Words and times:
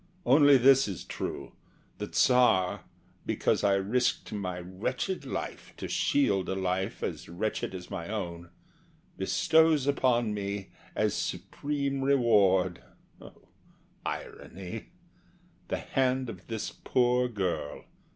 Only 0.25 0.57
this 0.57 0.87
is 0.87 1.03
true: 1.03 1.51
The 1.99 2.07
Tsar, 2.07 2.85
because 3.23 3.63
I 3.63 3.75
risked 3.75 4.33
my 4.33 4.59
wretched 4.59 5.25
life 5.27 5.75
To 5.77 5.87
shield 5.87 6.49
a 6.49 6.55
life 6.55 7.03
as 7.03 7.29
wretched 7.29 7.75
as 7.75 7.91
my 7.91 8.09
own, 8.09 8.49
Bestows 9.19 9.85
upon 9.85 10.33
me, 10.33 10.71
as 10.95 11.13
supreme 11.13 12.01
reward 12.03 12.81
O 13.21 13.47
irony! 14.03 14.87
the 15.67 15.77
hand 15.77 16.31
of 16.31 16.47
this 16.47 16.71
poor 16.71 17.27
girl. 17.27 17.85